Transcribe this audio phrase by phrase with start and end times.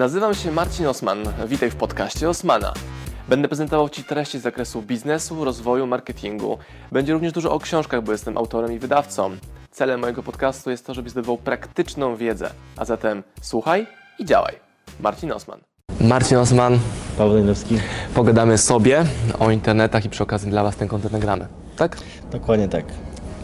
[0.00, 1.18] Nazywam się Marcin Osman.
[1.46, 2.72] Witaj w podcaście Osmana.
[3.28, 6.58] Będę prezentował Ci treści z zakresu biznesu, rozwoju, marketingu.
[6.92, 9.30] Będzie również dużo o książkach, bo jestem autorem i wydawcą.
[9.70, 12.50] Celem mojego podcastu jest to, żebyś zdobywał praktyczną wiedzę.
[12.76, 13.86] A zatem słuchaj
[14.18, 14.54] i działaj.
[15.00, 15.60] Marcin Osman.
[16.00, 16.78] Marcin Osman,
[17.18, 17.78] Paweł Danielewski.
[18.14, 19.04] pogadamy sobie
[19.38, 21.46] o internetach i przy okazji dla Was ten kontent nagramy.
[21.76, 21.96] Tak?
[22.30, 22.84] Dokładnie tak.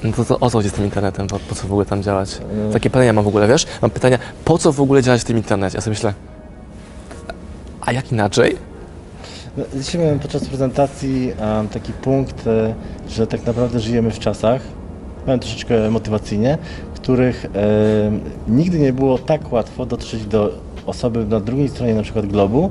[0.04, 1.26] No to, to o co chodzi z tym internetem?
[1.26, 2.38] Po, po co w ogóle tam działać?
[2.72, 3.66] Takie pytania mam w ogóle, wiesz?
[3.82, 5.76] Mam pytania, po co w ogóle działać w tym internecie?
[5.76, 6.14] Ja sobie myślę,
[7.86, 8.56] a jak inaczej?
[9.56, 12.74] No, Dzisiaj miałem podczas prezentacji um, taki punkt, e,
[13.08, 14.62] że tak naprawdę żyjemy w czasach,
[15.24, 16.58] powiem troszeczkę motywacyjnie,
[16.94, 17.46] których
[18.48, 20.52] nigdy nie było tak łatwo dotrzeć do
[20.86, 22.70] osoby na drugiej stronie na przykład globu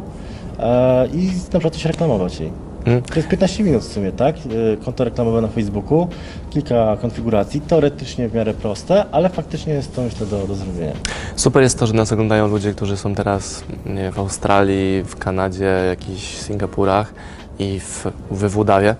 [0.59, 2.64] e, i na przykład coś reklamować jej.
[2.85, 3.01] Mm.
[3.01, 4.35] To jest 15 minut w sumie, tak?
[4.37, 6.07] E, Konto reklamowe na Facebooku,
[6.49, 10.93] kilka konfiguracji, teoretycznie w miarę proste, ale faktycznie jest to myślę do, do zrobienia.
[11.35, 15.83] Super jest to, że nas oglądają ludzie, którzy są teraz wiem, w Australii, w Kanadzie,
[15.87, 17.13] jakichś Singapurach
[17.59, 18.95] i w, we Włodawie.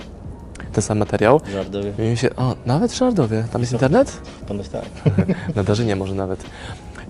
[0.74, 1.42] Ten sam materiał.
[1.52, 1.94] Żardowie.
[2.00, 4.22] I mi się, o, nawet w Szardowie, tam jest internet?
[4.48, 4.86] Ponoć tak.
[5.56, 6.44] Na Darzynie może nawet.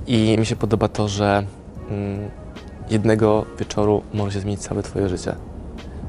[0.08, 1.44] I mi się podoba to, że
[1.90, 2.30] mm,
[2.90, 5.36] jednego wieczoru może się zmienić całe Twoje życie.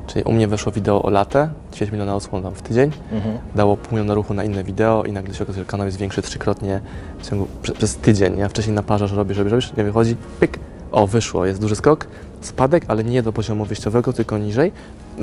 [0.07, 3.39] Czyli u mnie weszło wideo o latę, 10 miliona odsłon tam w tydzień, Mhm.
[3.55, 6.23] dało pół miliona ruchu na inne wideo i nagle się okazuje, że kanał jest większy
[6.23, 6.81] trzykrotnie
[7.19, 8.39] w ciągu, prze, przez tydzień.
[8.39, 10.59] Ja wcześniej naparzasz, robisz, robisz, robisz, nie wychodzi, pyk,
[10.93, 12.07] o wyszło, jest duży skok,
[12.41, 14.73] spadek, ale nie do poziomu wyjściowego, tylko niżej,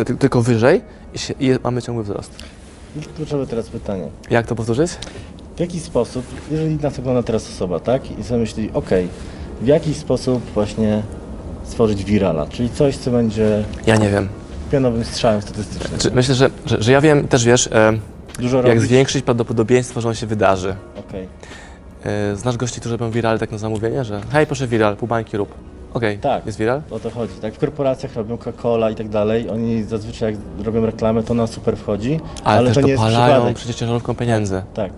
[0.06, 0.82] ty, tylko wyżej
[1.14, 2.32] i, się, i mamy ciągły wzrost.
[2.98, 4.08] I kluczowe teraz pytanie.
[4.30, 4.92] Jak to powtórzyć?
[5.56, 8.90] W jaki sposób, jeżeli nas ogląda teraz osoba, tak, i sobie myśli, ok,
[9.62, 11.04] w jaki sposób właśnie
[11.64, 14.30] stworzyć virala, czyli coś, co będzie Ja nie wiem.
[14.74, 16.14] Pionowym strzałem statystycznym.
[16.16, 17.94] Myślę, że, że, że ja wiem, też wiesz, e,
[18.40, 18.84] Dużo jak robić?
[18.84, 20.76] zwiększyć prawdopodobieństwo, że on się wydarzy.
[21.10, 21.28] Okej,
[22.06, 25.38] E, znasz gości, którzy robią viral tak na zamówienie, że hej, proszę viral, pół bańki
[25.38, 25.54] rób.
[25.94, 26.46] Okej, Tak.
[26.46, 26.82] jest viral?
[26.92, 27.34] o to chodzi.
[27.42, 31.48] Tak, w korporacjach robią Coca-Cola i tak dalej, oni zazwyczaj jak robią reklamę, to na
[31.48, 34.62] super wchodzi, Ale, ale, też to nie jest dopalają przecież ciężarówką pieniędzy.
[34.74, 34.92] Tak.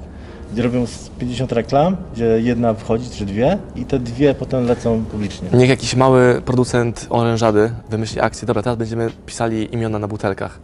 [0.53, 5.06] Gdzie robią z 50 reklam, gdzie jedna wchodzi, czy dwie i te dwie potem lecą
[5.06, 5.50] publicznie.
[5.53, 10.59] Niech jakiś mały producent orężady wymyśli akcję, dobra, teraz będziemy pisali imiona na butelkach.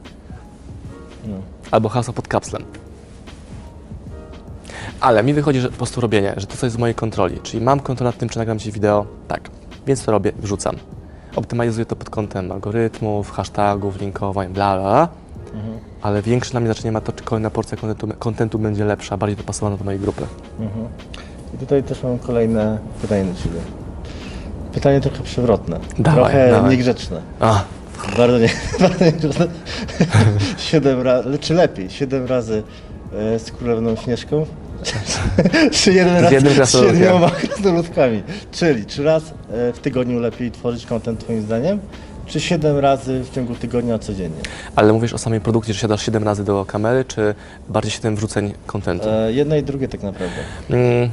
[1.28, 1.36] No.
[1.72, 2.64] Albo hasło pod kapslem.
[5.00, 7.40] Ale mi wychodzi, że po prostu robienie, że to coś jest w mojej kontroli.
[7.40, 9.06] Czyli mam kontrolę nad tym, czy nagram Ci wideo?
[9.28, 9.50] Tak.
[9.88, 10.76] Więc to robię, wrzucam.
[11.36, 15.08] Optymalizuję to pod kątem algorytmów, hashtagów, linkowań, bla, bla, bla.
[15.54, 15.91] Mhm.
[16.02, 19.38] Ale większe dla mnie znaczenie ma to, czy kolejna porcja kontentu, kontentu będzie lepsza, bardziej
[19.38, 20.24] dopasowana do mojej grupy.
[20.60, 20.86] Mhm.
[21.56, 23.60] I tutaj też mam kolejne pytanie do Ciebie.
[24.74, 26.72] Pytanie trochę przewrotne, Dawaj, trochę dawaj.
[26.72, 27.22] niegrzeczne.
[27.40, 27.64] A,
[28.18, 29.48] Bardzo nie, bardzo niegrzeczne.
[30.70, 32.64] Siedem razy, czy lepiej, siedem razy
[33.14, 34.46] e, z królewną Śnieżką,
[35.72, 38.24] czy jeden raz jednym z siedmioma krasnoludkami.
[38.52, 41.80] Czyli, czy raz e, w tygodniu lepiej tworzyć content Twoim zdaniem,
[42.32, 44.38] czy siedem razy w ciągu tygodnia codziennie?
[44.76, 47.36] ale mówisz o samej produkcji, że siadasz 7 razy do kamery, czy
[47.70, 49.10] bardziej 7 wrzuceń kontentu?
[49.10, 50.36] E, jedno i drugie tak naprawdę.
[50.70, 51.10] Mm,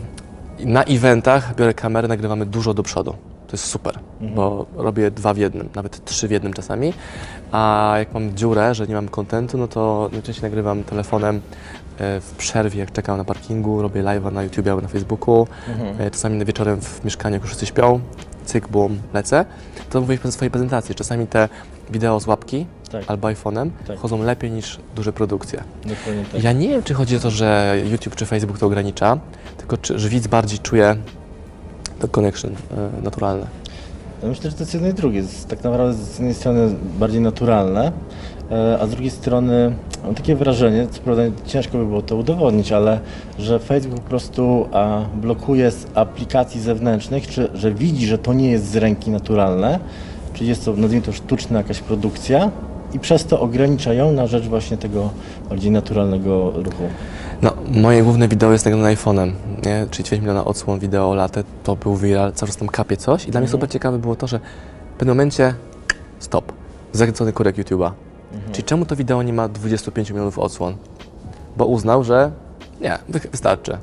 [0.65, 3.11] Na eventach biorę kamerę, nagrywamy dużo do przodu.
[3.47, 6.93] To jest super, bo robię dwa w jednym, nawet trzy w jednym czasami.
[7.53, 11.37] A jak mam dziurę, że nie mam kontentu, no to najczęściej nagrywam telefonem
[11.99, 15.47] e, w przerwie, jak czekam na parkingu, robię live'a na YouTube albo na Facebooku.
[15.99, 18.01] E, Czasami wieczorem w mieszkaniu, jak już wszyscy śpią,
[18.49, 19.45] cyk, bum, lecę.
[19.91, 20.95] To mówię w swojej prezentacji.
[20.95, 21.49] Czasami te
[21.91, 23.05] wideo z łapki Tak.
[23.07, 23.99] albo iPhone'em Tak.
[23.99, 25.65] chodzą lepiej niż duże produkcje.
[25.85, 26.43] Dokładnie tak.
[26.43, 29.19] Ja nie wiem, czy chodzi o to, że YouTube czy Facebook to ogranicza,
[29.57, 30.97] tylko czy, że widz bardziej czuje
[31.99, 33.47] to connection e, naturalne.
[34.23, 35.19] Ja myślę, że to jest jedno i drugie.
[35.19, 37.93] Jest tak naprawdę z jednej strony bardziej naturalne,
[38.81, 43.01] a z drugiej strony mam takie wrażenie, co prawda ciężko by było to udowodnić, ale
[43.39, 48.51] że Facebook po prostu a, blokuje z aplikacji zewnętrznych, czy że widzi, że to nie
[48.51, 49.79] jest z ręki naturalne,
[50.33, 52.51] czyli jest to, nazwijmy to, sztuczna jakaś produkcja
[52.95, 55.11] i przez to ogranicza ją na rzecz właśnie tego
[55.49, 56.83] bardziej naturalnego ruchu.
[57.43, 59.33] No, moje główne wideo jest nagrane iPhone'em,
[59.67, 59.87] nie?
[59.91, 63.31] czyli 9 miliona odsłon wideo latę, to był viral, cały czas tam kapie coś i
[63.31, 64.39] dla mnie super ciekawe było to, że
[64.95, 65.55] w pewnym momencie
[66.19, 66.53] stop,
[66.93, 67.91] zakręcony kurek YouTube'a.
[68.53, 70.77] Czyli czemu to wideo nie ma 25 milionów odsłon?
[71.57, 72.31] Bo uznał, że
[72.81, 73.79] nie, wy- wystarczy.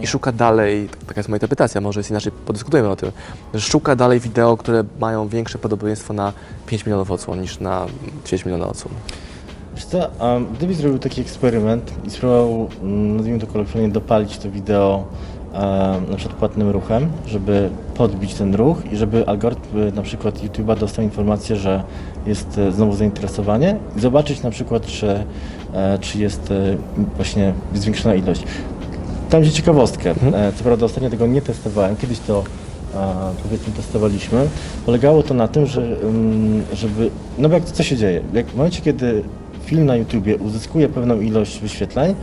[0.00, 3.10] I szuka dalej, taka jest moja interpretacja, może jest inaczej, podyskutujemy o tym,
[3.54, 6.32] że szuka dalej wideo, które mają większe prawdopodobieństwo na
[6.66, 7.86] 5 milionów odsłon niż na
[8.24, 8.94] 10 milionów odsłon.
[9.74, 14.50] Wiesz co, a gdybyś zrobił taki eksperyment i spróbował, mm, nazwijmy to kolokwialnie, dopalić to
[14.50, 15.04] wideo
[16.10, 20.78] na przykład płatnym ruchem, żeby podbić ten ruch i żeby algorytm e, na przykład YouTube'a
[20.78, 21.82] dostał informację, że
[22.26, 25.24] jest e, znowu zainteresowanie i zobaczyć na przykład, czy,
[25.74, 26.76] e, czy jest e,
[27.16, 28.42] właśnie zwiększona ilość.
[29.30, 30.10] Tam gdzie ciekawostkę.
[30.10, 32.44] E, co prawda ostatnio tego nie testowałem, kiedyś to
[33.42, 34.48] powiedzmy testowaliśmy,
[34.86, 38.20] polegało to na tym, że mm, żeby, no bo jak co się dzieje?
[38.32, 39.22] Jak w momencie, kiedy
[39.64, 42.14] film na YouTubie uzyskuje pewną ilość wyświetleń,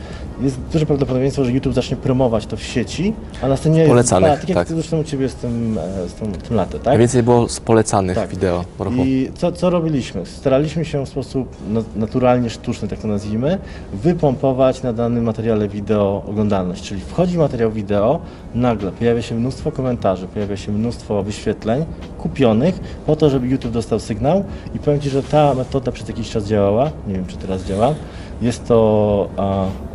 [0.41, 4.49] jest duże prawdopodobieństwo, że YouTube zacznie promować to w sieci, a następnie Polecanych, tak, tak
[4.49, 6.85] jak zresztą u Ciebie z tym, e, z tym, tym latem, tak?
[6.85, 8.29] Najwięcej było z polecanych Tak.
[8.29, 8.97] wideo ruchu.
[9.05, 10.25] I co, co robiliśmy?
[10.25, 13.57] Staraliśmy się w sposób na- naturalnie sztuczny, tak to nazwijmy,
[13.93, 16.83] wypompować na danym materiale wideo oglądalność.
[16.83, 18.19] Czyli wchodzi materiał wideo,
[18.55, 21.85] nagle pojawia się mnóstwo komentarzy, pojawia się mnóstwo wyświetleń
[22.17, 24.43] kupionych po to, żeby YouTube dostał sygnał
[24.75, 27.93] i powiem Ci, że ta metoda przez jakiś czas działała, nie wiem czy teraz działa.
[28.41, 29.29] Jest to,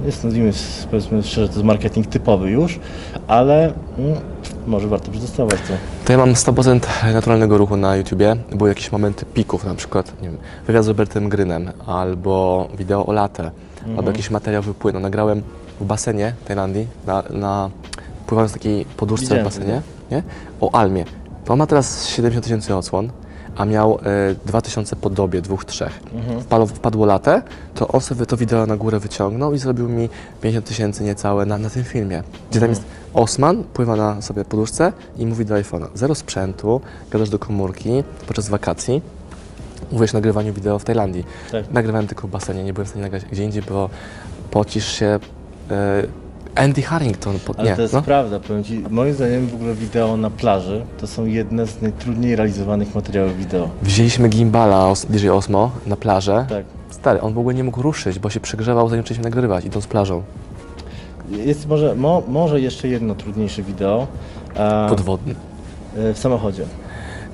[0.07, 0.53] jest nazwijmy,
[0.91, 2.81] powiedzmy szczerze, to jest marketing typowy już,
[3.29, 4.21] ale mm,
[4.67, 5.75] może warto przetestować to.
[6.05, 8.37] To ja mam 100% naturalnego ruchu na YouTubie.
[8.53, 13.13] Były jakieś momenty pików, na przykład nie wiem, wywiad z Robertem Grynem, albo wideo o
[13.13, 13.51] latę,
[13.97, 15.03] albo jakiś materiał wypłynął.
[15.03, 15.43] Nagrałem
[15.81, 17.71] w basenie w Tajlandii, na, na
[18.27, 20.23] pływając w takiej poduszce Widziałem w basenie, nie?
[20.61, 21.05] o Almie.
[21.45, 23.11] To ma teraz 70 tysięcy odsłon,
[23.57, 26.01] a miał e, 2000 po dobie, dwóch, trzech.
[26.41, 27.43] Wpadło, wpadło latę,
[27.75, 30.09] to on sobie to wideo na górę wyciągnął i zrobił mi
[30.41, 32.23] 50 tysięcy niecałe na, na tym filmie.
[32.51, 35.87] Gdzie tam jest Osman, pływa na sobie poduszce i mówi do iPhone'a.
[35.95, 36.81] Zero sprzętu,
[37.11, 39.03] gadasz do komórki podczas wakacji.
[39.93, 41.25] Mówisz o nagrywaniu wideo w Tajlandii.
[41.53, 41.71] Tak.
[41.73, 43.91] Nagrywałem tylko w basenie, nie byłem w stanie nagrać gdzie indziej, bo
[44.51, 45.19] pocisz się.
[45.71, 46.03] E,
[46.55, 48.03] Andy Harrington, po, Ale nie, to jest no.
[48.03, 52.37] prawda, powiem Ci, moim zdaniem w ogóle wideo na plaży to są jedne z najtrudniej
[52.37, 53.69] realizowanych materiałów wideo.
[53.83, 56.47] Wzięliśmy gimbala DJ Osmo na plażę.
[56.49, 56.65] Tak.
[56.91, 60.23] Stary, on w ogóle nie mógł ruszyć, bo się przegrzewał zanim zaczęliśmy nagrywać, idąc plażą.
[61.31, 64.07] Jest może, mo, może jeszcze jedno trudniejsze wideo
[64.57, 65.35] e, Podwodny.
[65.97, 66.65] e, w samochodzie,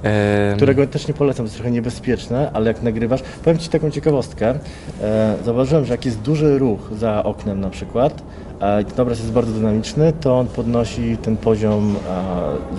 [0.02, 3.90] Em, którego też nie polecam, to jest trochę niebezpieczne, ale jak nagrywasz, powiem Ci taką
[3.90, 4.54] ciekawostkę,
[5.02, 8.22] e, zauważyłem, że jak jest duży ruch za oknem na przykład,
[8.61, 11.94] a ten obraz jest bardzo dynamiczny, to on podnosi ten poziom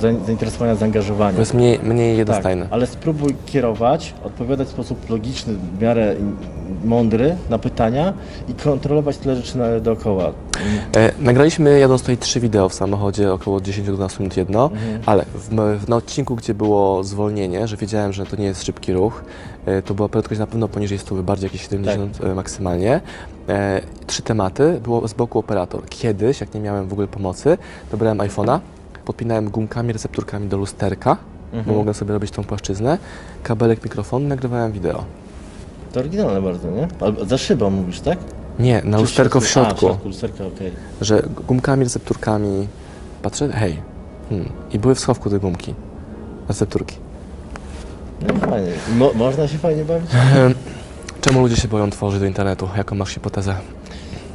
[0.01, 1.33] zain- zainteresowania, zaangażowania.
[1.33, 2.67] To jest mniej, mniej Tak, jednostajne.
[2.71, 6.15] ale spróbuj kierować, odpowiadać w sposób logiczny, w miarę
[6.85, 8.13] mądry na pytania
[8.49, 10.31] i kontrolować tyle rzeczy dookoła.
[10.97, 15.01] E, nagraliśmy jadąc tutaj trzy wideo w samochodzie, około 10-12 minut jedno, Mhm.
[15.05, 15.25] ale
[15.79, 19.23] w, na odcinku, gdzie było zwolnienie, że wiedziałem, że to nie jest szybki ruch,
[19.85, 22.27] to była prędkość na pewno poniżej 100, bardziej jakieś 70 Tak.
[22.27, 23.01] e, maksymalnie.
[23.49, 25.85] E, trzy tematy, było z boku operator.
[25.89, 27.57] Kiedyś, jak nie miałem w ogóle pomocy,
[27.91, 28.59] dobrałem iPhone'a,
[29.05, 31.17] podpinałem gumkami, recepturkami do lusterka,
[31.51, 31.77] bo Mhm.
[31.77, 32.97] mogłem sobie robić tą płaszczyznę,
[33.43, 35.03] kabelek mikrofonu, nagrywałem wideo.
[35.93, 36.87] To oryginalne bardzo, nie?
[36.99, 38.17] Albo za szybą mówisz, tak?
[38.59, 39.79] Nie, na Czy lusterko w A, w środku.
[39.79, 40.71] środku, lusterko, okej.
[41.01, 42.67] że gumkami, recepturkami,
[43.21, 43.77] patrzę, hej,
[44.29, 44.49] hmm.
[44.71, 45.73] i były w schowku te gumki,
[46.47, 46.95] recepturki.
[48.21, 48.71] No fajnie.
[48.97, 50.09] Mo, można się fajnie bawić?
[50.13, 50.53] Ehm,
[51.21, 52.69] Czemu ludzie się boją tworzyć do internetu?
[52.77, 53.55] Jaką masz hipotezę?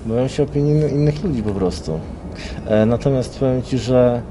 [0.06, 2.00] Boją się opinii inny- innych ludzi po prostu.
[2.67, 4.23] E, natomiast powiem Ci, że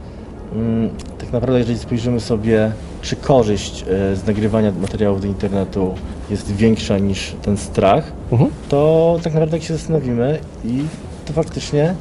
[0.53, 0.89] mm,
[1.19, 2.71] tak naprawdę jeżeli spojrzymy sobie,
[3.01, 5.95] czy korzyść e, z nagrywania materiałów do internetu
[6.30, 8.51] jest większa niż ten strach, Mhm.
[8.69, 10.83] to tak naprawdę jak się zastanowimy i
[11.25, 11.95] to faktycznie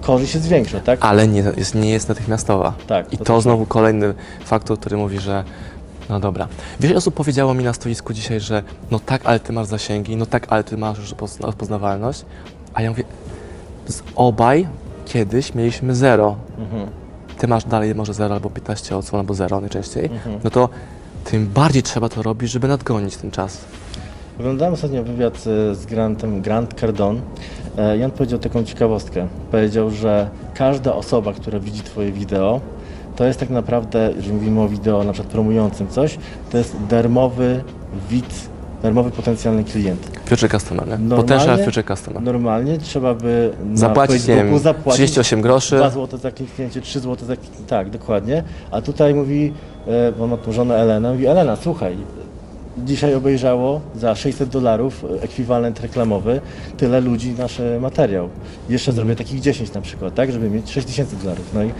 [0.00, 0.98] korzyść jest większa, tak?
[1.04, 2.72] Ale nie jest, nie jest natychmiastowa.
[2.86, 4.14] Tak, I to to, znowu kolejny
[4.44, 5.44] faktor, który mówi, że
[6.08, 6.48] no dobra.
[6.80, 10.26] Wiele osób powiedziało mi na stoisku dzisiaj, że no tak, ale ty masz zasięgi, no
[10.26, 10.98] tak, ale ty masz
[11.40, 12.24] rozpoznawalność.
[12.74, 13.04] A ja mówię,
[13.86, 14.68] z obaj
[15.06, 16.36] kiedyś mieliśmy zero.
[16.58, 16.88] Mhm.
[17.38, 20.04] Ty masz dalej może zero albo 15 odsłon, albo zero najczęściej.
[20.04, 20.40] Mhm.
[20.44, 20.68] No to
[21.24, 23.64] tym bardziej trzeba to robić, żeby nadgonić ten czas.
[24.38, 27.20] Oglądałem ostatnio wywiad e, z Grantem, Grant Cardone
[27.78, 29.28] e, i on powiedział taką ciekawostkę.
[29.50, 32.60] Powiedział, że każda osoba, która widzi Twoje wideo,
[33.18, 36.18] to jest tak naprawdę, jeżeli mówimy o wideo na przykład promującym coś,
[36.50, 37.64] to jest darmowy
[38.10, 38.48] widz,
[38.82, 40.20] darmowy potencjalny klient.
[40.24, 41.16] Future customer, nie?
[41.16, 42.22] Potential future customer.
[42.22, 45.76] Normalnie trzeba by na Zapłacić, nie wiem, zapłacić 38 groszy.
[45.76, 48.42] 2 zł za kliknięcie, 3 zł za kliknięcie, tak, dokładnie.
[48.70, 49.52] A tutaj mówi,
[49.86, 51.96] e, bo ma tą żonę Elenę, mówi Elena, słuchaj,
[52.86, 56.40] dzisiaj obejrzało za 600 dolarów e, ekwiwalent reklamowy
[56.76, 58.28] tyle ludzi nasz materiał.
[58.68, 61.46] Jeszcze zrobię takich 10 na przykład, tak, żeby mieć 6000 dolarów.
[61.54, 61.70] No i,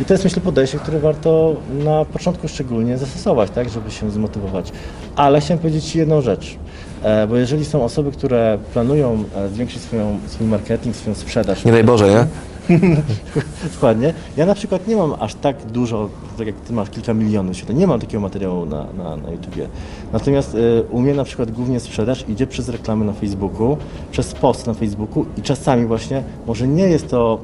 [0.00, 4.72] i to jest myślę podejście, które warto na początku szczególnie zastosować, tak, żeby się zmotywować.
[5.16, 6.56] Ale chciałem powiedzieć Ci jedną rzecz.
[7.02, 11.72] E, Bo jeżeli są osoby, które planują e, zwiększyć swoją, swój marketing, swoją sprzedaż, Nie
[11.72, 12.26] daj Boże, nie?
[13.74, 14.14] Dokładnie.
[14.36, 16.08] Ja na przykład nie mam aż tak dużo,
[16.38, 19.68] tak jak ty masz kilka milionów świetla, nie mam takiego materiału na, na, na YouTubie.
[20.12, 23.76] Natomiast y, u mnie na przykład głównie sprzedaż idzie przez reklamy na Facebooku,
[24.10, 27.38] przez post na Facebooku i czasami właśnie, może nie jest to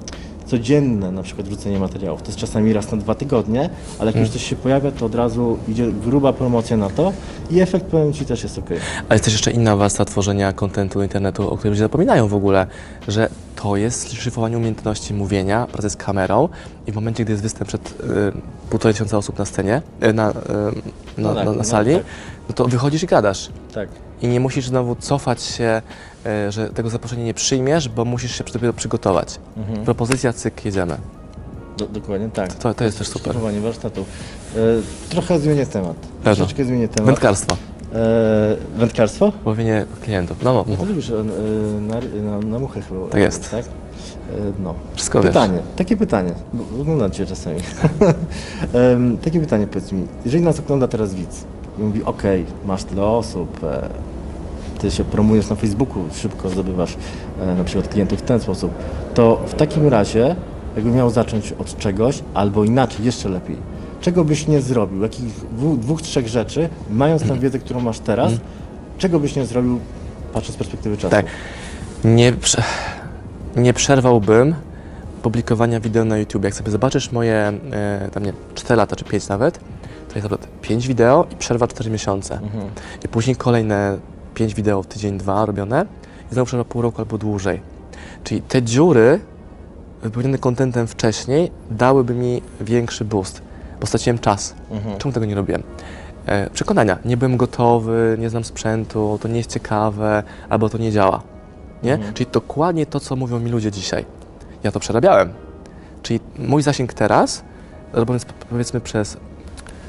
[0.46, 2.22] codzienne na przykład wrzucenie materiałów.
[2.22, 5.14] To jest czasami raz na dwa tygodnie, ale jak już coś się pojawia, to od
[5.14, 7.12] razu idzie gruba promocja na to
[7.50, 8.70] i efekt powiem Ci też jest ok.
[9.08, 12.66] Ale jest też jeszcze inna warstwa tworzenia kontentu internetu, o której ludzie zapominają w ogóle,
[13.08, 16.48] że to jest szlifowanie umiejętności mówienia, pracy z kamerą
[16.86, 17.94] i w momencie, gdy jest występ przed y,
[18.70, 20.34] półtorej tysiąca osób na scenie, y, na, y, na,
[21.18, 22.04] No tak, na, na no sali, tak.
[22.48, 23.48] no to wychodzisz i gadasz.
[23.74, 23.88] Tak.
[24.24, 25.82] I nie musisz znowu cofać się,
[26.48, 29.38] y, że tego zaproszenia nie przyjmiesz, bo musisz się dopiero przygotować.
[29.56, 29.84] Mhm.
[29.84, 30.96] Propozycja, cyk, jedziemy.
[31.78, 32.54] Do, dokładnie tak.
[32.54, 33.32] To, to jest też super.
[33.32, 34.06] Szlifowanie warsztatów.
[34.56, 34.58] E,
[35.10, 35.96] trochę zmienię temat.
[35.96, 36.36] Pewno.
[36.36, 37.06] Troszeczkę zmienię temat.
[37.06, 37.56] Wędkarstwo,
[37.94, 39.32] E, wędkarstwo?
[39.44, 40.36] łowienie klientów.
[40.42, 41.24] No, no, No to lubisz e,
[41.80, 42.00] na,
[42.30, 43.08] na, na muchę chyba.
[43.08, 43.50] Tak jest.
[43.50, 43.64] Tak?
[43.64, 43.68] E,
[44.58, 44.74] no.
[44.94, 45.28] wszystko wiesz.
[45.28, 47.60] Pytanie, takie pytanie, bo oglądam Cię czasami.
[49.24, 51.44] Takie pytanie powiedz mi, jeżeli nas ogląda teraz widz
[51.78, 53.88] i mówi, okej, masz tyle osób, e,
[54.78, 56.96] Ty się promujesz na Facebooku, szybko zdobywasz
[57.40, 58.70] e, na przykład klientów w ten sposób,
[59.14, 60.36] to w takim razie,
[60.76, 63.56] jakby miał zacząć od czegoś, albo inaczej, jeszcze lepiej,
[64.00, 65.24] czego byś nie zrobił, jakich
[65.80, 67.40] dwóch, trzech rzeczy, mając Mhm.
[67.40, 68.32] tę wiedzę, którą masz teraz,
[68.98, 69.78] czego byś nie zrobił,
[70.32, 71.10] patrząc z perspektywy czasu?
[71.10, 71.26] Tak.
[72.04, 72.62] Nie, prze,
[73.56, 74.54] nie przerwałbym
[75.22, 76.44] publikowania wideo na YouTube.
[76.44, 79.58] Jak sobie zobaczysz moje, e, tam nie 4 lata czy 5 nawet,
[80.08, 82.34] to jest naprawdę 5 wideo i przerwa 4 miesiące.
[82.34, 82.64] Mhm.
[83.04, 83.96] I później kolejne
[84.34, 85.86] 5 wideo w tydzień, dwa robione
[86.30, 87.60] i znowu przerwa pół roku albo dłużej.
[88.24, 89.20] Czyli te dziury
[90.02, 93.42] wypełnione kontentem wcześniej dałyby mi większy boost,
[93.80, 94.54] bo straciłem czas.
[94.70, 94.98] Mhm.
[94.98, 95.62] Czemu tego nie robiłem?
[96.26, 96.98] E, przekonania.
[97.04, 101.22] Nie byłem gotowy, nie znam sprzętu, to nie jest ciekawe, albo to nie działa.
[101.82, 101.94] Nie?
[101.94, 102.14] Mhm.
[102.14, 104.04] Czyli dokładnie to, co mówią mi ludzie dzisiaj.
[104.62, 105.32] Ja to przerabiałem.
[106.02, 107.44] Czyli mój zasięg teraz,
[107.92, 109.16] robiąc powiedzmy przez.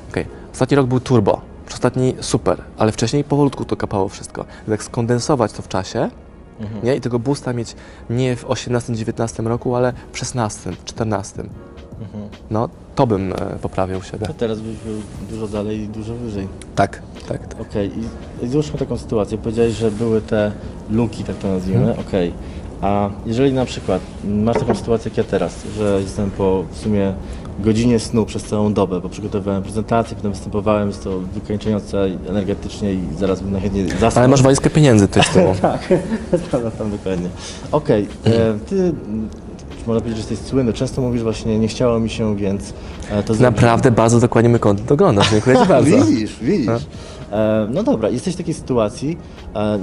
[0.10, 1.42] Okej, ostatni rok był turbo,
[1.76, 4.46] ostatni super, ale wcześniej powolutku to kapało wszystko.
[4.68, 6.10] Jak skondensować to w czasie,
[6.60, 6.86] Mhm.
[6.86, 6.96] nie?
[6.96, 7.76] I tego boosta mieć
[8.10, 11.44] nie w 18-19 roku, ale w 16, 14.
[12.02, 12.30] Mhm.
[12.52, 14.28] No, to bym e, poprawił siebie.
[14.28, 16.48] To teraz byś był dużo dalej i dużo wyżej.
[16.76, 17.62] Tak, tak, tak.
[17.62, 17.92] Okej,
[18.42, 19.38] i, i złóżmy taką sytuację.
[19.38, 20.52] Powiedziałeś, że były te
[20.90, 21.88] luki, tak to nazwijmy.
[21.88, 22.08] Mhm.
[22.08, 22.34] Okej.
[22.82, 27.14] A jeżeli na przykład masz taką sytuację jak ja teraz, że jestem po w sumie
[27.60, 33.00] godzinie snu przez całą dobę, bo przygotowywałem prezentację, potem występowałem, jest to wykańczające energetycznie i
[33.20, 34.22] zaraz bym najchętniej zasnął.
[34.22, 35.56] Ale masz walizkę pieniędzy, ty z tyłu.
[35.62, 35.94] Tak,
[36.50, 37.30] prawda, tam dokładnie.
[37.72, 38.30] Okej, e,
[38.70, 38.94] ty,
[39.88, 40.74] można powiedzieć, że jesteś słynny.
[40.74, 42.74] Często mówisz właśnie, nie chciało mi się, więc
[43.12, 43.54] e, to zrobiłem.
[43.54, 45.32] Naprawdę bardzo dokładnie mój kontent oglądasz.
[45.32, 45.98] Dziękuję Ci bardzo.
[46.06, 46.70] Widzisz, widzisz.
[47.32, 49.18] E, no dobra, jesteś w takiej sytuacji,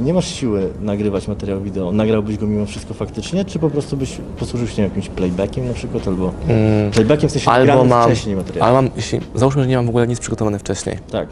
[0.05, 1.93] nie masz siły nagrywać materiał wideo.
[1.93, 6.09] Nagrałbyś go mimo wszystko faktycznie, czy po prostu byś posłużył się jakimś playbackiem na przykład,
[6.09, 6.33] albo
[6.93, 8.65] playbackiem w sensie Albo mam, wcześniej materiał.
[8.65, 10.99] ale mam, jeśli, załóżmy, że nie mam w ogóle nic przygotowane wcześniej.
[11.11, 11.29] Tak.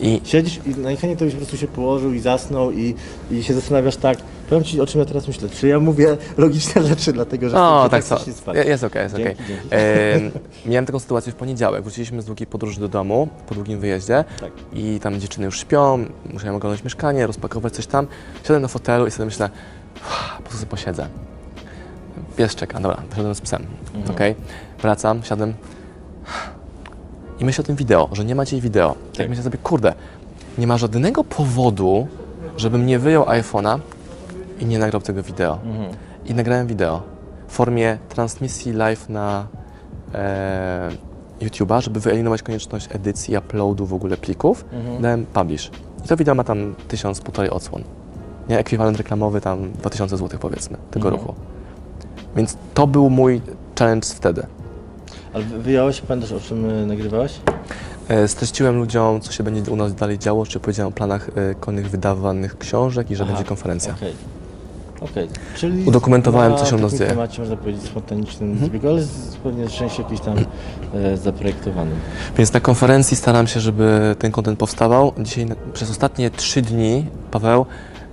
[0.00, 2.94] I Siedzisz i najchętniej to byś po prostu się położył i zasnął i,
[3.30, 4.18] i się zastanawiasz tak,
[4.48, 5.48] powiem Ci o czym ja teraz myślę.
[5.48, 8.18] Czy ja mówię logiczne rzeczy, dlatego że No, chcę tak co.
[8.32, 8.66] spać.
[8.66, 9.36] Jest okej, jest okej.
[10.66, 11.82] Miałem taką sytuację w poniedziałek.
[11.82, 14.24] Wróciliśmy z długiej podróży do domu, po długim wyjeździe.
[14.40, 14.52] Tak.
[14.72, 18.06] I tam dziewczyny już śpią, musiałem oglądać mieszkanie, rozpakować coś tam.
[18.42, 19.50] Siadłem na fotelu i sobie myślę,
[19.96, 21.06] "Uff, po co sobie posiedzę.
[22.36, 23.02] Pies czeka, dobra,
[23.34, 23.66] z psem.
[23.94, 24.14] Mhm.
[24.16, 24.34] Okej,
[24.82, 25.54] wracam, siadłem.
[27.38, 28.94] I myślę o tym wideo, że nie ma dzisiaj wideo.
[29.10, 29.18] Tak.
[29.18, 29.94] Jak myślę sobie, kurde,
[30.58, 32.06] nie ma żadnego powodu,
[32.56, 33.78] żebym nie wyjął iPhone'a
[34.60, 35.58] i nie nagrał tego wideo.
[35.64, 35.90] Mhm.
[36.26, 37.02] I nagrałem wideo
[37.48, 39.46] w formie transmisji live na
[40.14, 40.88] e,
[41.40, 44.64] YouTube'a, żeby wyeliminować konieczność edycji, uploadu w ogóle plików.
[44.72, 45.02] Mhm.
[45.02, 45.70] Dałem publish.
[46.04, 47.82] I to wideo ma tam tysiąc, półtorej odsłon.
[48.48, 51.20] Nie, ekwiwalent reklamowy tam 2000 zł powiedzmy, tego Mhm.
[51.26, 51.34] ruchu.
[52.36, 53.40] Więc to był mój
[53.78, 54.46] challenge wtedy.
[55.34, 57.40] Ale wy- wyjąłeś, pamiętasz o czym y, nagrywałeś?
[58.08, 61.54] E, streściłem ludziom, co się będzie u nas dalej działo, czy powiedziałem o planach e,
[61.54, 63.94] kolejnych wydawanych książek i że Aha, będzie konferencja.
[63.94, 64.14] Okej.
[65.10, 65.28] Okej.
[65.56, 67.10] Czyli Udokumentowałem, na co się u nas takim dzieje.
[67.10, 68.70] temacie, można powiedzieć, spontanicznym Mhm.
[68.70, 70.34] zbiegu, ale z pewnie z części jakiś tam
[70.94, 71.94] e, zaprojektowanym.
[72.38, 75.12] Więc na konferencji staram się, żeby ten kontent powstawał.
[75.18, 77.66] Dzisiaj na- przez ostatnie trzy dni, Paweł,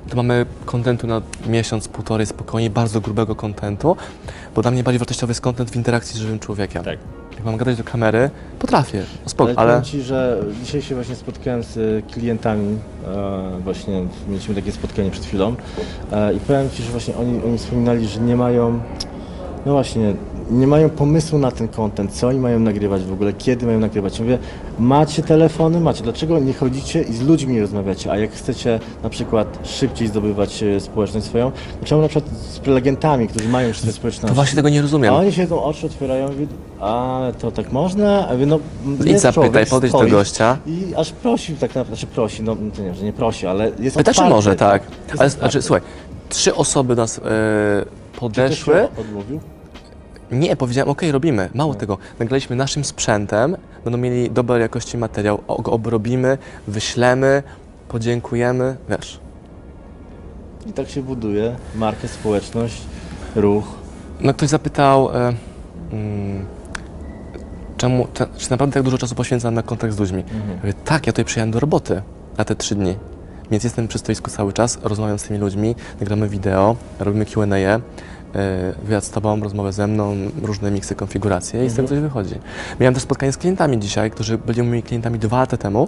[0.10, 3.96] to mamy kontentu na miesiąc, półtorej spokojnie, bardzo grubego kontentu,
[4.55, 6.84] bo dla mnie bardziej wartościowy jest kontent w interakcji z żywym człowiekiem.
[6.84, 7.00] Tak.
[7.39, 8.29] Jak mam gadać do kamery,
[8.60, 12.77] potrafię, no spoko, Ale, ale, powiem Ci, że dzisiaj się właśnie spotkałem z e, klientami,
[13.08, 15.55] e, właśnie mieliśmy takie spotkanie przed chwilą
[16.12, 18.79] e, i powiem Ci, że właśnie oni, oni wspominali, że nie mają,
[19.65, 20.13] no właśnie,
[20.51, 24.19] nie mają pomysłu na ten content, co oni mają nagrywać w ogóle, kiedy mają nagrywać.
[24.19, 24.37] Mówię,
[24.79, 29.59] macie telefony, macie, dlaczego nie chodzicie i z ludźmi rozmawiacie, a jak chcecie na przykład
[29.63, 33.93] szybciej zdobywać e, społeczność swoją, to czemu na przykład z prelegentami, którzy mają już swoje
[33.93, 35.13] społeczności, to właśnie tego nie rozumiem.
[35.13, 36.47] a oni siedzą, oczy otwierają i
[36.79, 38.27] ale to tak można?
[38.27, 38.59] A mówię, no,
[39.05, 40.57] Idź zapytaj, podejdź do gościa.
[40.67, 43.97] I aż prosi tak naprawdę, znaczy prosi, no to nie, że nie prosi, ale jest
[43.97, 44.83] Pyta, czy otwarty, może, tak.
[45.17, 45.81] Ale znaczy, słuchaj,
[46.29, 48.74] trzy osoby nas e, Czy ktoś podeszły.
[48.74, 49.39] się odmówił?
[50.31, 51.50] Nie, powiedziałem, okej, robimy.
[51.53, 57.43] Mało tego, nagraliśmy naszym sprzętem, będą mieli dobrej jakości materiał, go obrobimy, wyślemy,
[57.88, 59.19] podziękujemy, wiesz.
[60.67, 62.81] I tak się buduje markę, społeczność,
[63.36, 63.65] ruch.
[64.21, 65.33] No ktoś zapytał, e,
[65.91, 66.45] mm,
[67.77, 70.24] czemu, te, czy naprawdę tak dużo czasu poświęcam na kontakt z ludźmi?
[70.50, 72.01] Ja mówię, tak, ja tutaj przyjechałem do roboty
[72.38, 72.95] na te trzy dni.
[73.51, 77.79] Więc jestem przy stoisku cały czas, rozmawiam z tymi ludźmi, nagramy wideo, robimy Q&A, e,
[78.83, 82.35] wywiad z Tobą, rozmowę ze mną, różne miksy, konfiguracje i z tego coś wychodzi.
[82.79, 85.87] Miałem też spotkanie z klientami dzisiaj, którzy byli moimi klientami dwa lata temu,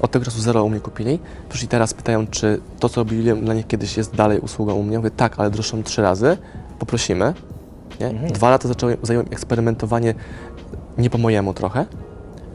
[0.00, 1.18] od tego czasu zero u mnie kupili,
[1.48, 4.98] przyszli teraz, pytają, czy to, co robiłem dla nich kiedyś jest dalej usługą u mnie.
[4.98, 6.36] Mówię, tak, ale droższą trzy razy,
[6.78, 7.34] poprosimy.
[8.00, 8.30] Nie?
[8.32, 10.14] Dwa lata zacząłem, zająłem eksperymentowanie
[10.98, 11.86] nie po mojemu trochę,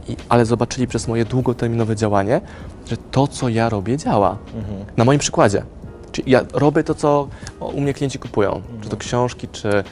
[0.08, 2.42] i, ale zobaczyli przez moje długoterminowe działanie,
[2.90, 4.38] że to, co ja robię, działa.
[4.98, 5.64] Na moim przykładzie.
[6.12, 7.28] Czyli ja robię to, co
[7.60, 8.62] u mnie klienci kupują.
[8.82, 9.84] Czy to książki, czy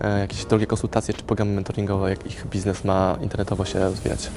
[0.00, 4.30] e, jakieś drogie konsultacje, czy programy mentoringowe, jak ich biznes ma internetowo się rozwijać.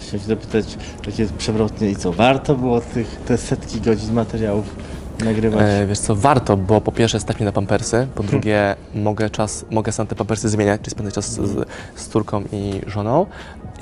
[0.00, 4.76] Chciałem się zapytać, takie przewrotnie i co, warto było tych, te setki godzin materiałów
[5.24, 5.60] nagrywać?
[5.68, 9.64] E, wiesz co, warto, bo po pierwsze stać mnie na pampersy, po drugie mogę czas,
[9.70, 13.26] mogę sam te pampersy zmieniać, czyli spędzać czas z, z córką i żoną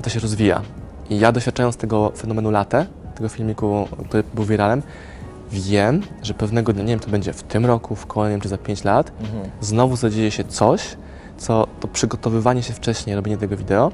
[0.00, 0.62] i to się rozwija.
[1.10, 4.82] I ja doświadczając tego fenomenu latę, tego filmiku, który był wiralem,
[5.50, 8.58] wiem, że pewnego dnia, nie wiem, to będzie w tym roku, w kolejnym czy za
[8.58, 9.50] 5 lat, Mhm.
[9.60, 10.96] znowu zadzieje się coś,
[11.38, 13.92] co to przygotowywanie się wcześniej, robienie tego wideo,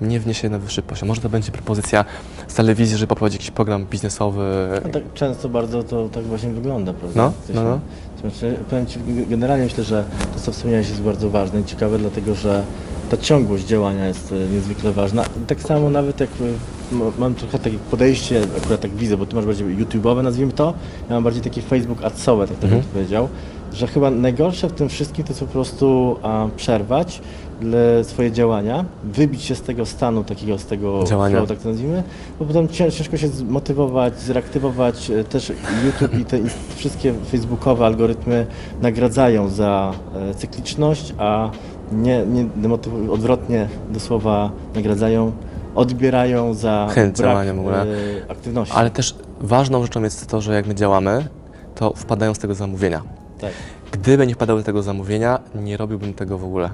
[0.00, 1.08] mnie wniesie na wyższy poziom.
[1.08, 2.04] Może to będzie propozycja
[2.48, 4.44] z telewizji, żeby poprowadzić jakiś program biznesowy.
[4.84, 7.22] No tak często bardzo to tak właśnie wygląda, prawda?
[7.22, 7.80] No, To no, no.
[8.20, 10.04] Znaczy, powiem Ci, generalnie myślę, że
[10.34, 12.62] to, co wspomniałeś, jest bardzo ważne i ciekawe, dlatego że
[13.10, 15.24] ta ciągłość działania jest e, niezwykle ważna.
[15.46, 19.46] Tak samo nawet jak e, mam trochę takie podejście, akurat tak widzę, bo Ty masz
[19.46, 20.74] bardziej YouTube'owe, nazwijmy to,
[21.08, 22.80] ja mam bardziej takie Facebook adsowe, tak Mhm.
[22.82, 23.28] bym powiedział,
[23.72, 27.20] że chyba najgorsze w tym wszystkim to jest po prostu a, przerwać
[27.62, 31.36] le- swoje działania, wybić się z tego stanu takiego, z tego Działania.
[31.36, 32.02] flow, tak to nazwijmy,
[32.38, 35.10] bo potem cię- ciężko się zmotywować, zreaktywować.
[35.10, 35.52] E, Też
[35.86, 36.38] YouTube i te
[36.76, 38.46] wszystkie facebookowe algorytmy
[38.82, 39.92] nagradzają za
[40.30, 41.50] e, cykliczność, a
[41.92, 42.74] nie, nie
[43.12, 45.32] odwrotnie do słowa nagradzają,
[45.74, 47.82] odbierają za Chęć brak działania w ogóle.
[47.82, 47.86] e,
[48.30, 48.74] aktywności.
[48.76, 51.26] Ale też ważną rzeczą jest to, że jak my działamy,
[51.74, 53.02] to wpadają z tego zamówienia.
[53.40, 53.50] Tak.
[53.92, 56.70] Gdyby nie wpadały tego zamówienia, nie robiłbym tego w ogóle.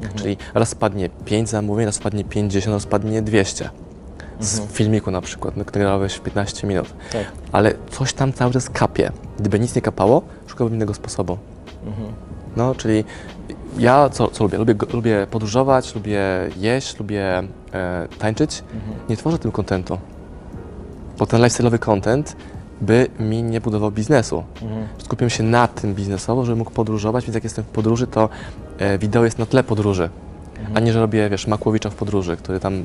[0.00, 0.18] Mhm.
[0.18, 3.70] Czyli raz spadnie 5 zamówień, raz spadnie 50, raz spadnie 200.
[4.40, 4.74] Z Mhm.
[4.74, 6.88] filmiku na przykład, no, który grałeś w 15 minut.
[7.12, 7.24] Tak.
[7.52, 9.10] Ale coś tam cały czas kapie.
[9.38, 11.38] Gdyby nic nie kapało, szukałbym innego sposobu.
[11.86, 12.08] Mhm.
[12.56, 13.04] No, czyli
[13.78, 14.58] ja co, co lubię?
[14.58, 14.74] lubię?
[14.92, 16.20] Lubię podróżować, lubię
[16.56, 18.62] jeść, lubię e, tańczyć.
[18.74, 18.92] Mhm.
[19.08, 19.98] Nie tworzę tym kontentu.
[21.18, 22.36] Bo ten lifestyle'owy content
[22.80, 24.44] by mi nie budował biznesu.
[24.62, 24.86] Mhm.
[24.98, 28.28] Skupiłem się na tym biznesowo, żebym mógł podróżować, więc jak jestem w podróży, to
[28.78, 30.08] e, wideo jest na tle podróży,
[30.74, 32.84] a nie, że robię, wiesz, Makłowicza w podróży, który tam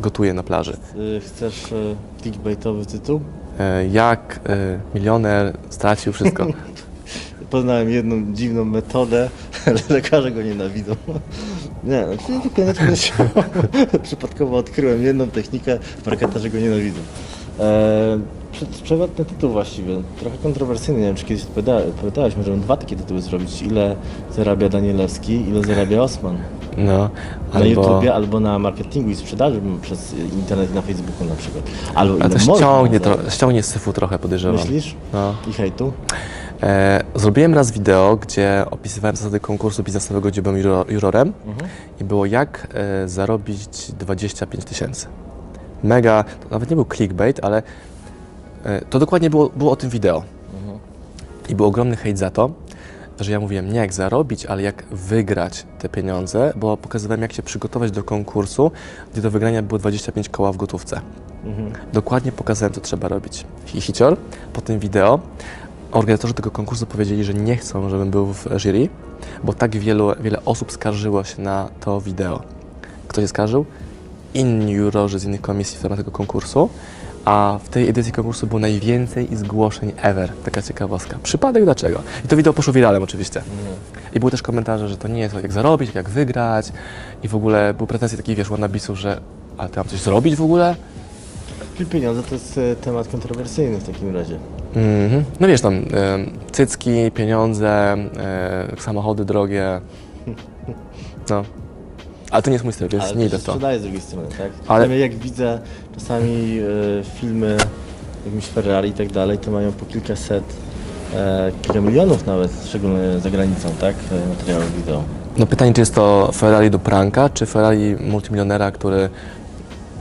[0.00, 0.76] gotuje na plaży.
[0.96, 1.76] Y, Chcesz e,
[2.22, 3.20] clickbaitowy tytuł?
[3.58, 6.46] E, jak e, milioner stracił wszystko.
[7.50, 9.30] Poznałem jedną dziwną metodę,
[9.66, 10.92] ale lekarze go nienawidzą.
[11.84, 16.98] Nie, no, czyli tylko nie Przypadkowo odkryłem jedną technikę, marketerzy go nienawidzą.
[17.60, 18.18] E,
[18.66, 23.22] przewrotny tytuł właściwie, trochę kontrowersyjny, nie wiem czy kiedyś odpowiada- opowiadałeś, możemy dwa takie tytuły
[23.22, 23.62] zrobić.
[23.62, 23.96] Ile
[24.36, 26.36] zarabia Danielewski, ile zarabia Osman?
[26.76, 27.08] No, Na
[27.52, 27.66] albo...
[27.68, 31.64] YouTubie albo na marketingu i sprzedaży przez internet na Facebooku na przykład.
[31.94, 34.56] Albo A ile to ściągnie, tro, ściągnie syfu trochę, podejrzewam.
[34.56, 34.94] Myślisz?
[35.12, 35.34] No.
[35.48, 35.92] I hejtu?
[36.62, 41.70] E, zrobiłem raz wideo, gdzie opisywałem zasady konkursu biznesowego, gdzie byłem juro, jurorem Mhm.
[42.00, 45.06] i było jak e, zarobić 25 tysięcy.
[45.84, 47.62] Mega, to nawet nie był clickbait, ale
[48.90, 50.22] to dokładnie było, było o tym wideo.
[51.48, 52.50] I był ogromny hejt za to,
[53.20, 57.42] że ja mówiłem nie jak zarobić, ale jak wygrać te pieniądze, bo pokazywałem jak się
[57.42, 58.70] przygotować do konkursu,
[59.12, 61.00] gdzie do wygrania było 25 koła w gotówce.
[61.44, 61.72] Mhm.
[61.92, 63.44] Dokładnie pokazałem, co trzeba robić.
[63.74, 64.16] I hicior
[64.52, 65.20] po tym wideo
[65.92, 68.88] organizatorzy tego konkursu powiedzieli, że nie chcą, żebym był w jury,
[69.44, 72.42] bo tak wielu, wiele osób skarżyło się na to wideo.
[73.08, 73.64] Kto się skarżył?
[74.34, 76.68] Inni jurorzy z innych komisji w ramach tego konkursu,
[77.28, 80.32] a w tej edycji konkursu było najwięcej zgłoszeń ever.
[80.44, 81.18] Taka ciekawostka.
[81.22, 82.02] Przypadek dlaczego?
[82.24, 83.42] I to wideo poszło wiralem oczywiście.
[84.14, 86.72] I były też komentarze, że to nie jest jak zarobić, jak wygrać
[87.22, 89.20] i w ogóle były pretensje takich, wiesz, wanabisów, że
[89.58, 90.76] ale ty mam coś zrobić w ogóle?
[91.90, 94.38] Pieniądze to jest e, temat kontrowersyjny w takim razie.
[94.74, 95.24] Mhm.
[95.40, 95.84] No wiesz tam, em,
[96.52, 99.80] cycki, pieniądze, e, samochody drogie.
[101.30, 101.44] No.
[102.30, 103.52] Ale to nie jest mój styl, więc nie idę w to.
[103.52, 104.50] sprzedaje z drugiej strony, tak?
[104.68, 105.58] Ale- Ale jak widzę
[105.98, 107.56] czasami e, filmy
[108.26, 110.44] jakimś Ferrari i tak dalej, to mają po kilkaset,
[111.14, 113.94] e, kilka milionów nawet, szczególnie za granicą, tak?
[114.24, 115.02] E, materiałów wideo.
[115.38, 119.08] No pytanie, czy jest to Ferrari do pranka, czy Ferrari multimilionera, który,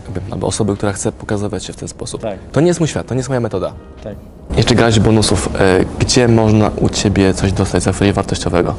[0.05, 2.21] jakby, albo osoby, która chce pokazywać się w ten sposób.
[2.21, 2.39] Tak.
[2.51, 3.73] To nie jest mój świat, to nie jest moja metoda.
[4.03, 4.15] Tak.
[4.57, 5.49] Jeszcze grać bonusów.
[5.59, 8.75] E, Gdzie można u Ciebie coś dostać za free wartościowego?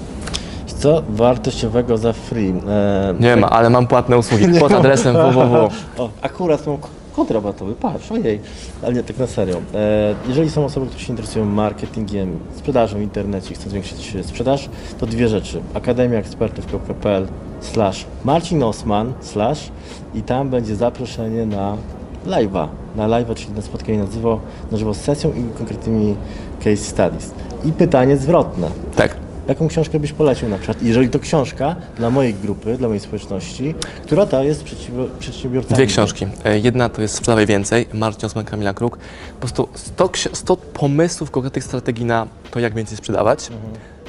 [0.78, 2.48] Co wartościowego za free?
[2.68, 5.68] E, Nie ma, ale mam płatne usługi pod adresem www.
[5.98, 6.76] O, akurat mam
[7.16, 8.40] kod rabatowy, patrz, ojej.
[8.82, 9.56] Ale nie, tak na serio.
[9.74, 14.68] E, jeżeli są osoby, które się interesują marketingiem, sprzedażą w internecie i chcą zwiększyć sprzedaż,
[14.98, 15.60] to dwie rzeczy.
[15.74, 17.26] akademiaekspertów.pl
[17.60, 19.68] slash Marcin Osman slash
[20.14, 21.76] i tam będzie zaproszenie na
[22.26, 22.68] live'a.
[22.96, 24.40] Na live'a, czyli na spotkanie na żywo,
[24.72, 26.14] na żywo z sesją i konkretnymi
[26.58, 27.30] case studies.
[27.64, 28.68] I pytanie zwrotne.
[28.96, 29.16] Tak.
[29.48, 30.82] Jaką książkę byś polecił na przykład?
[30.82, 35.74] Jeżeli to książka dla mojej grupy, dla mojej społeczności, która ta jest przedsiębior- przedsiębiorcami.
[35.76, 36.26] Dwie książki.
[36.44, 38.98] E, Jedna to jest Sprzedawaj Więcej, Marcin Osman, Kamila Kruk.
[39.34, 43.48] Po prostu 100, ksi- 100 pomysłów, konkretnych strategii na to, jak więcej sprzedawać.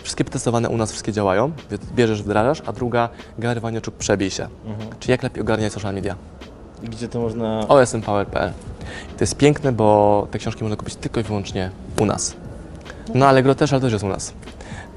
[0.03, 4.47] Wszystkie testowane u nas, wszystkie działają, więc bierzesz, wdrażasz, a druga, Gary Waniaczuk, przebij się.
[4.99, 6.15] Czy jak lepiej ogarniać social media?
[6.83, 7.67] I Gdzie to można...
[7.67, 8.51] osmpower.pl.
[9.17, 11.71] To jest piękne, bo te książki można kupić tylko i wyłącznie
[12.01, 12.35] u nas.
[13.15, 14.33] No ale też, ale też jest u nas.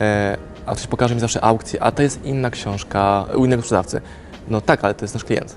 [0.00, 4.00] E, a ktoś pokaże mi zawsze aukcję, a to jest inna książka u innego sprzedawcy.
[4.48, 5.56] No tak, ale to jest nasz klient,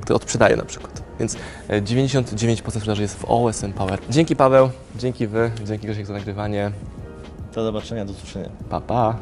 [0.00, 1.02] który odprzedaje na przykład.
[1.18, 1.36] Więc
[1.68, 3.98] e, 99% sprzedaży jest w OSM Power.
[4.10, 6.70] Dzięki Paweł, dzięki Wy, dzięki Grzesiek za nagrywanie.
[7.54, 8.48] Do zobaczenia, do usłyszenia.
[8.70, 9.16] Pa, pa.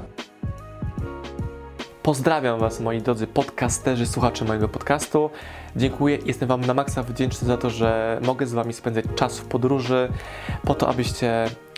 [2.03, 5.31] Pozdrawiam Was, moi drodzy podcasterzy, słuchacze mojego podcastu.
[5.76, 9.44] Dziękuję, jestem Wam na maksa wdzięczny za to, że mogę z Wami spędzać czas w
[9.44, 10.09] podróży,
[10.64, 11.46] po to, abyście